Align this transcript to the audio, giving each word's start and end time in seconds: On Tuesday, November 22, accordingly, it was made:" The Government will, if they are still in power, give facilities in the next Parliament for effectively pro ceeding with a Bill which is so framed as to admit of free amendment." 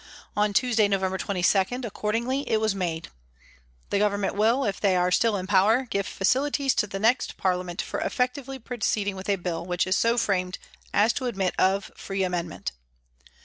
On 0.35 0.51
Tuesday, 0.51 0.87
November 0.87 1.19
22, 1.19 1.83
accordingly, 1.83 2.49
it 2.49 2.59
was 2.59 2.73
made:" 2.73 3.09
The 3.91 3.99
Government 3.99 4.33
will, 4.33 4.65
if 4.65 4.81
they 4.81 4.95
are 4.95 5.11
still 5.11 5.37
in 5.37 5.45
power, 5.45 5.83
give 5.91 6.07
facilities 6.07 6.73
in 6.81 6.89
the 6.89 6.97
next 6.97 7.37
Parliament 7.37 7.83
for 7.83 7.99
effectively 7.99 8.57
pro 8.57 8.77
ceeding 8.77 9.13
with 9.13 9.29
a 9.29 9.35
Bill 9.35 9.63
which 9.63 9.85
is 9.85 9.95
so 9.95 10.17
framed 10.17 10.57
as 10.91 11.13
to 11.13 11.27
admit 11.27 11.53
of 11.59 11.91
free 11.95 12.23
amendment." 12.23 12.71